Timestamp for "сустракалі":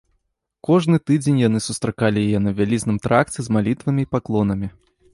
1.67-2.25